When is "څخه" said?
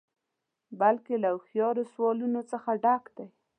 2.51-2.69